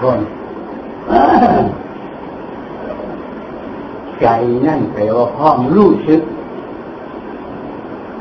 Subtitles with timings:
[0.00, 0.20] คน
[4.20, 4.26] ใจ
[4.66, 6.22] นั่นแปลว่าห้องรู้ชึก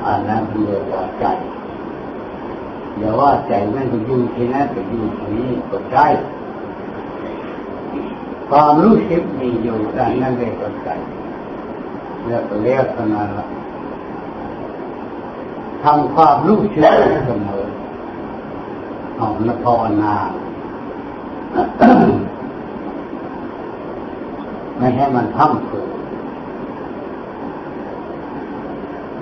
[0.05, 1.25] อันนั้นเรียกว่าใจ
[2.97, 6.07] อย่าว่าใจมันจะอยู่ที่นั่นไปอยู่ที่นี้ก็ใช่
[8.49, 10.89] ความรู้สึกมีอยู่ดังนั้นเรียกว่าใจ
[12.25, 13.45] เรียกเรียกขนาดละ
[15.83, 16.73] ทำความรู้สึก
[17.25, 17.65] เสมอ
[19.17, 20.15] ของนภาวนา
[24.77, 25.89] ไม่ให้มันท่ำเกิด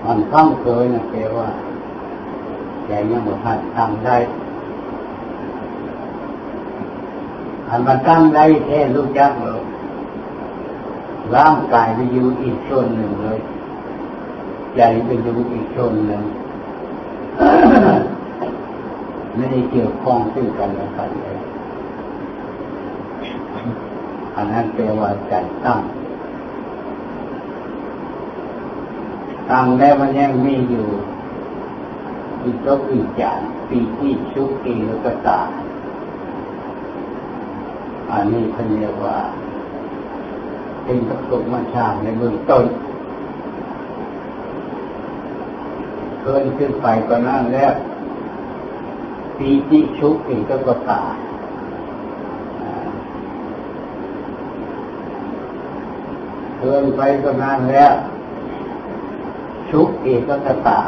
[0.05, 1.47] มันท่ำเกิดนะแปลว่า
[2.87, 4.17] ใจยังบ่ทันทำได้
[7.69, 9.61] อันมันตั้งได้แค่ลูกยักษ์เลย
[11.35, 13.39] ร่างกายไปอยู่อีกส่วนหนึ่งเลย
[14.75, 16.23] ใจไปอยู่อีกส่วนหนึ่ง
[19.35, 21.37] ไม่ได้เกี่ยวข้องซึ่งกันและกันเลย
[24.35, 25.33] อันนั้นแปลว่าใจ
[25.65, 25.79] ตั้ง
[29.49, 30.87] ตั้งแล้วมันยังมีอยู่
[32.43, 35.41] อีกก็อีจานปีที่ชุกอีแล้วก็ตา
[38.11, 39.17] อันนี้เขาเรียกว่า
[40.83, 42.65] เป็นประสบมาชาในเบื้องต้น
[46.21, 47.73] เกินขึ้นไปก็นั่งแล้ว
[49.37, 51.03] ปีที่ชุกอีก็ก็ตา
[56.63, 57.93] เกินไปก็นั่งแล้ว
[59.69, 60.81] ชุกอีกก็กระตา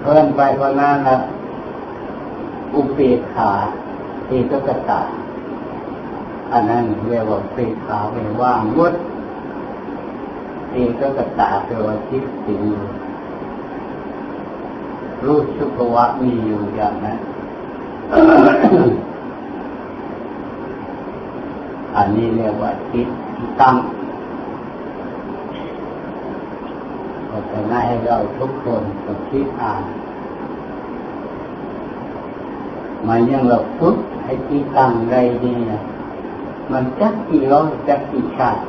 [0.00, 1.16] เพิ่นไปก็นั่นละ
[2.74, 2.98] อุเป
[3.32, 3.50] ขา
[4.28, 5.00] เอกกตา
[6.52, 8.94] อันนั้นเรียกว่าเปขาเป็นว่างงด
[10.72, 12.62] เอกกตาแปลว่าคิดถึง
[15.24, 17.18] รู้สุขวะมีอยู่อย่างนั้น
[21.96, 23.08] อันนี้เรียกว่าคิด
[23.60, 23.76] ตั้ง
[27.28, 29.82] ก็จะให้เราทุกคนต้องคิดอ่าน
[33.08, 35.82] มันยังเราพุทธให้ที่ตั้งใดดีนะ
[36.72, 38.62] มันจักกี่ร้อยจักกี่ชาติ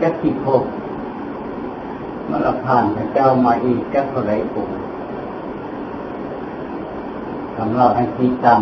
[0.00, 0.62] จักกี่ภพ
[2.28, 4.66] มันละผ่านพระเจ้ามาอีกจักเท่าไรปู่
[7.56, 8.60] สำหรับให้ที่ตั้ง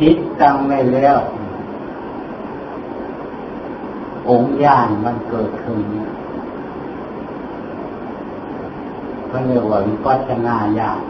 [0.00, 1.18] จิตตั้งไว้แล้ว
[4.28, 5.78] องค์ญาณมันเกิดขึ้น
[9.28, 11.00] เขาเรียกว่าวิปัสสนาญาณ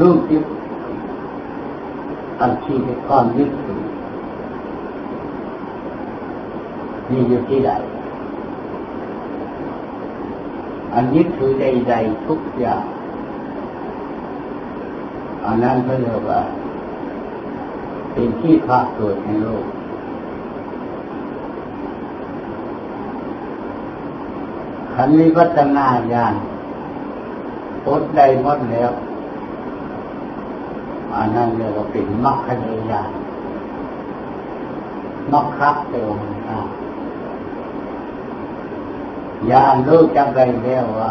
[0.00, 0.44] รูปยึด
[2.40, 3.82] อันที่เป็นความยึดถือ
[7.10, 7.70] มีอยู่ที่ใด
[10.94, 12.84] อันยึดถือใดๆทุกอย่าง
[15.50, 16.40] อันนั้นก็เรียกว่า
[18.12, 19.64] เป็นที่พาเกิดในโลก
[24.94, 26.34] ขันวิวัฒนาญาณ
[27.84, 28.90] พดได้หมดแล้ว
[31.14, 32.48] อันนั้นเรียกว่าเป็นมรรค
[32.90, 33.10] ญาณ
[35.32, 36.18] มรรคเต็ม
[39.50, 41.10] ญาณรู้จักได้แล้วว่า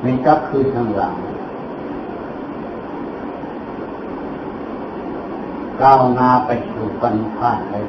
[0.00, 1.14] ไม่ก็คือทางหลัง
[5.82, 7.84] ก้าวหน้าไปสู่ปัญญาเลย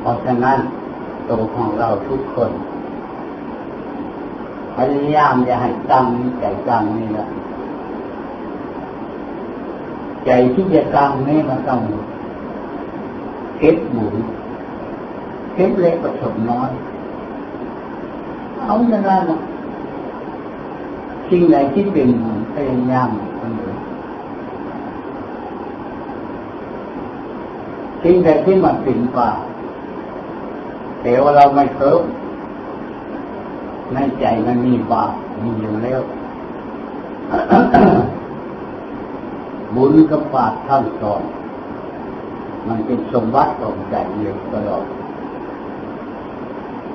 [0.00, 0.58] เพราะฉะนั้น
[1.28, 2.50] ตัวของเราทุกคน
[4.76, 6.06] พยายามจะให้ตั้ง
[6.40, 7.26] ใจตั้งนี่แหละ
[10.26, 11.80] ใจที่จะตั้งนี่มันต้อง
[13.58, 14.14] เก็บหมุน
[15.54, 16.70] เก็บเล็กผสมน้อย
[18.60, 19.22] เอาอย่างนั้น
[21.30, 22.08] สิ่งใดที่เป็น
[22.54, 23.08] พยายาม
[23.40, 23.76] มันเลย
[28.02, 29.30] สิ่งใดที่มันเป็นป่า
[31.02, 32.02] แต่ว่าเราไม่เคิม
[33.92, 35.12] ในใจมันมีบาป
[35.42, 36.00] มีอยู่แล้ว
[39.74, 41.22] บุญกับบาปทั้งสอง
[42.68, 44.84] มันเป็นสมบัติของใจอยู่ตลอด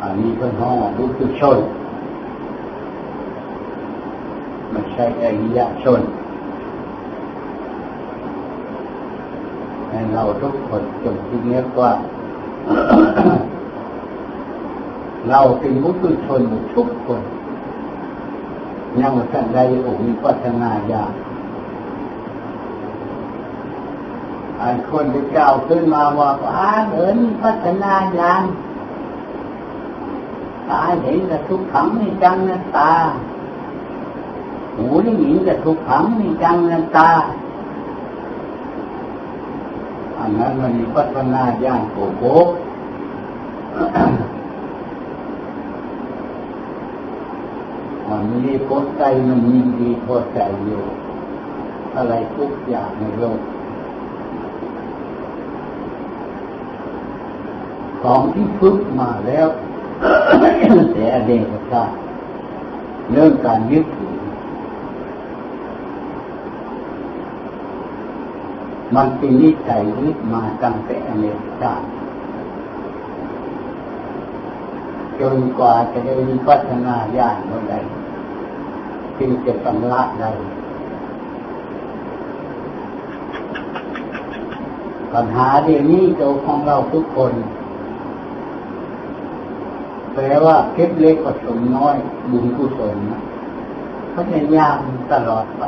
[0.02, 1.58] อันนี้เป็นห้องบุญชน
[4.72, 6.02] ไม่ใช่อริยชน
[9.90, 11.92] ให้เราทุกคนจงที่นี้ว่า
[15.30, 16.42] เราเป็นมุตุชน
[16.76, 17.22] ทุกคน
[19.02, 21.04] ยังสันได้อุมีพัฒนาญา
[24.62, 28.44] อันคนที่เจ้าขึ้นมาว่าอ้าเอินพัฒนาญาณ
[30.70, 32.94] ตาเห็นแต่ทุกขังในจังนะตา
[34.80, 37.12] หูได้ยินแต่ทุกขังในจังนันตา
[40.20, 42.36] อันนั้นมันมีพัฒนาญาณโกโก้
[48.08, 50.82] มันมีพสใจมันมีดีพสใจอยู่
[51.96, 53.40] อะไรทุกอย่างในโลก
[58.02, 59.48] ของที่ฝึกมาแล้ว
[60.94, 61.96] แต่อดีตชาติ
[63.12, 64.19] เรื่องการยึดถือ
[68.96, 71.26] มันเป็นนิสัยยึดมาตั้งแต่อเน
[71.62, 71.76] กา
[75.20, 76.16] จนกว่าจะได้
[76.48, 77.76] พัฒนาญาณเมื่อใด
[79.18, 80.32] จึงจะสำลักได้
[85.14, 87.34] ปัญหาเดี๋ยวนี้ตัวของเราทุกคน
[90.14, 91.96] แปลว่าเก็บเล็กผสมน้อย
[92.32, 93.22] บุญกุศลนะ
[94.16, 94.78] พยายาม
[95.12, 95.64] ตลอดไป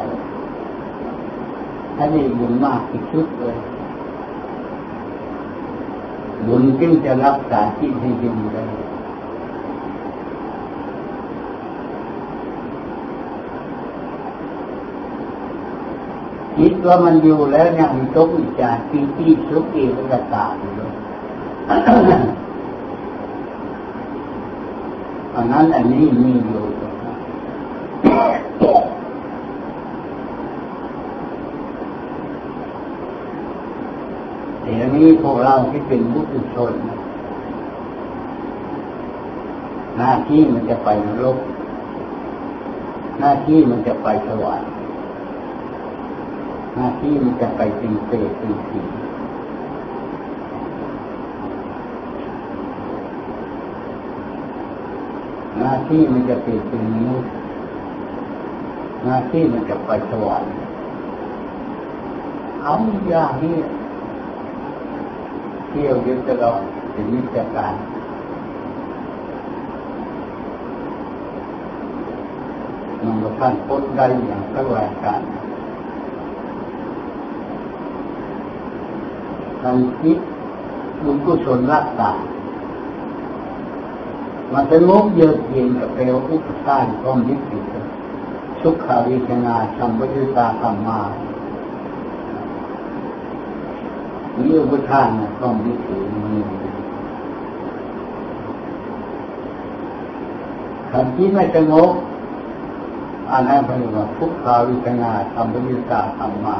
[2.01, 3.55] ถ้าได้บุญมากที่สุดเลย
[6.47, 8.63] บุญจึงจะรักษาจิตให้อยู่ได้
[16.57, 20.93] คิดว่ามันอยู่แล้วเนี่ยมีตกอิจารปีติสุขเอกกตาอยู่เลย
[25.35, 26.61] อันนั้นอันนี้มีอยู่
[34.63, 36.25] เดี๋ยว นี้พวกเราที่เป็นบุค
[36.55, 36.73] คล
[39.97, 41.37] หน้าที่มันจะไปนรก
[43.19, 44.69] หน้าที่มันจะไปสวรรค์
[46.75, 48.81] หน้าที่มันจะไปเป็นเปรตเป็นผี
[55.57, 57.31] หน้าที่มันจะเป็นเป็นมนุษย์
[59.03, 60.53] หน้าที่มันจะไปสวรรค์
[62.61, 62.73] เอา
[63.09, 63.57] อย่างนี้
[65.71, 67.73] เที่ยวยึดตลอดเป็นนิจการ
[73.03, 75.21] มันก็ท่านพ้นได้อย่างสักรายการ
[79.61, 80.17] ทำคิด
[81.03, 82.11] บุญกุศลรักษา
[84.53, 87.63] มันเป็นงบเยอะเย็นกับเปลวอุปทานความยึดติด
[88.61, 90.99] สุขาวิชนาสัมปยุตาธรรมา
[94.45, 95.07] มีอุปทาน
[95.39, 96.39] ความยึดถือมี
[100.91, 101.91] คำที่ไม่สงบ
[103.31, 106.57] อันนั้นเป็นว่าทุกขาวิชนาสัมปยุตาธรรมา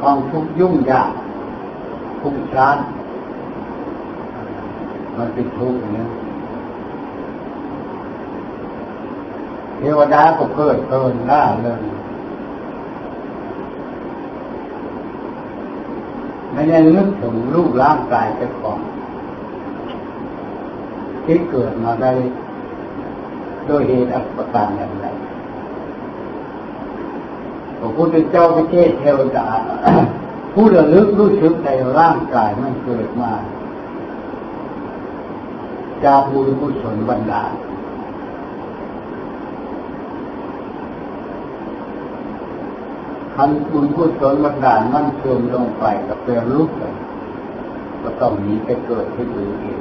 [0.00, 1.10] ความทุกยุ่งยาก
[2.20, 2.78] ทุกข์ชาน
[5.16, 6.08] มันเป็นทุกข์นี่ย
[9.78, 11.80] เทวดาก็เกิดเกินหน้าเลย
[16.56, 18.78] ไม่ได้นึกถึงรูปร่างกายเจ้าของ
[21.24, 22.12] ที่เกิดมาได้
[23.66, 25.06] โดยเหตุอัปการอย่างไร
[27.78, 29.46] พระพุทธเจ้าประเทศเทวดา
[30.52, 33.32] ผู้ระลึกรู้สึกในร่างกายมันเกิดมา
[36.04, 37.42] จากบุญกุศลบรรดา
[43.36, 46.94] คันบุญกุศลบรรดามันเสื่อมลงไปกับเปลลุกเลย
[48.02, 49.80] ก็ต้องหนีไปเกิดที่อื่นอีก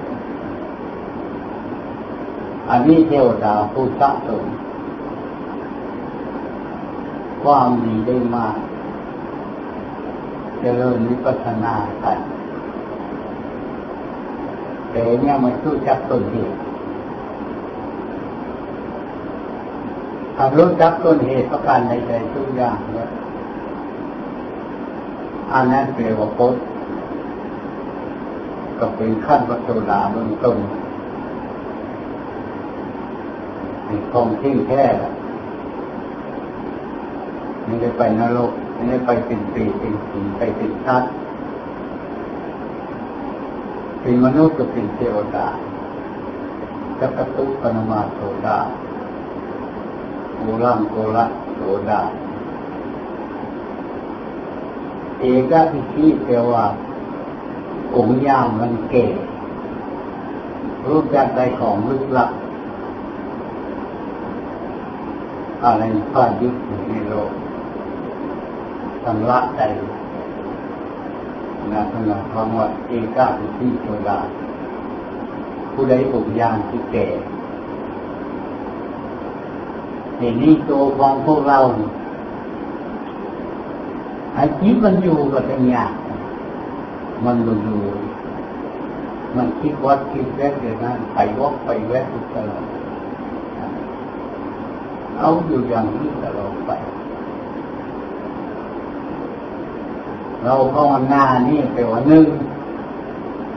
[2.70, 4.46] อันนี้เทวดาผู้สะสม
[7.44, 12.20] ความดีได้มากจเจริญวิปัสสนากัน
[14.92, 16.58] แต่เนี่ยมันรู้จักต้นเหตุ
[20.36, 23.10] ถ้ารู้จักต้นเหตุประการใดๆทุกอย่างเนี่ย
[25.54, 26.56] อันนั้นเปลว่าพุท
[28.80, 30.58] ก็เป็นขั้นปัจจุบันเบื้องต้น
[33.86, 34.84] ในคงที่แค่
[37.66, 41.04] ไม่ได้ไปนรกไม่ได้ไปเป็นปีเป็นผีไปเป็นทัด
[44.02, 45.48] เป็นมนุษย์ก็เป็นเทวดา
[47.00, 48.60] จักรตุปนมาโสดา
[50.36, 51.25] โอรังโกละ
[51.56, 52.02] โสดา
[55.19, 56.65] เอกาพิชีแปลว่า
[57.95, 59.05] องค์ยามมันเก่
[60.86, 62.29] รู้จักได้ของลึกลับ
[65.63, 66.50] อะไรพายุ
[66.89, 67.31] ในโลก
[69.03, 69.62] ชำระใจ
[71.74, 74.19] นะขณะคำว่าเอกาทิที่โซดา
[75.74, 77.07] ผู้ใดบุญญาณที่แก่
[80.19, 81.60] เห็นนี่ตัวของพวกเรา
[84.36, 85.86] ไอ้จิตมันอยู่กับปัญญา
[87.25, 87.82] มันอยู่
[89.36, 92.63] มันคิดวัดคิดแวะอย่างนั้นไปวอกไปแวะทุกตลอด
[95.18, 96.72] เอาอยู่อย่างนี้ตลอดไป
[100.44, 102.25] เราภาวนานี่แปลว่าหนึ่ง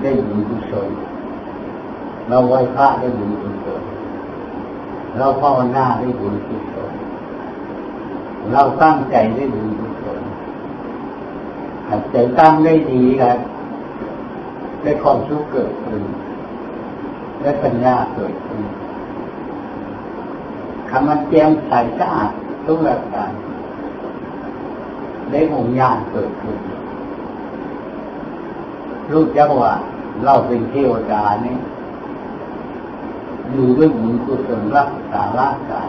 [0.03, 0.91] ได้บุญกุศล
[2.29, 3.83] เราไหว้พระได้บุญกุศล
[5.17, 6.93] เราภาวนาได้บุญกุศล
[8.53, 9.88] เราตั้งใจได้บุญกุ
[12.13, 13.39] ศลหากใจตั้งได้ดีครับ
[14.83, 16.03] ได้ความสุขเกิดขึ้น
[17.41, 18.63] ได้ปัญญาเกิดขึ้น
[20.91, 22.31] คำมันแจ่มใสสะอาด
[22.65, 23.33] ทุกประการ
[25.31, 26.59] ได้หงญาณเกิดขึ้น
[29.13, 29.73] รู้จักว่า
[30.25, 31.57] เราเป็นเทวดานี่
[33.53, 35.89] อยู่ด้วยบุญกุศลรักษาร่างกาย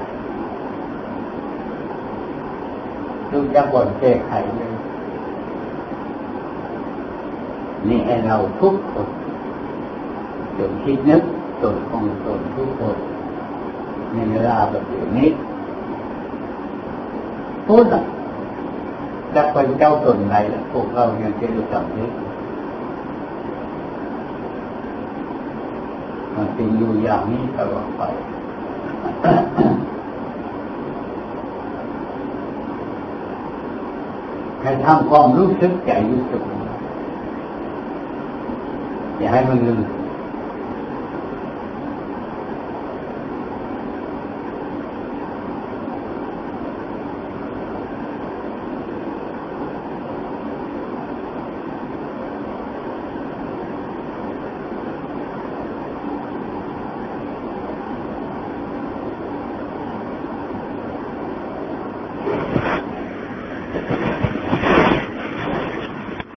[3.32, 4.79] รู้จักบ่นแก้ไขเลย
[7.88, 9.08] นี่ให้เราทุกคน
[10.58, 11.24] จนคิดนึก
[11.62, 12.98] ตนของตนทุกคน
[14.12, 14.86] ในเวลาแบบ
[15.18, 15.30] นี้
[17.66, 17.84] พูด
[19.36, 20.36] จะเป็นเจ้าตนไหน
[20.72, 22.08] พวกเรายังจะรู้จักนี้
[26.36, 28.02] มันเป็นอยู่อย่างนี้ตลอดไป
[34.60, 36.42] ใครทำความรู้สึกใจรู้สึก
[39.20, 39.99] อ